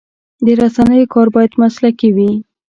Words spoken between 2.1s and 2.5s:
وي.